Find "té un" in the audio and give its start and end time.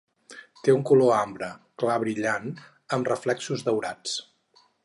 0.67-0.85